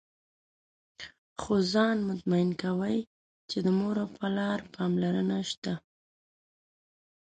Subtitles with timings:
[1.41, 2.97] خو ځان مطمئن کوي
[3.49, 5.73] چې د مور او پلار پاملرنه شته.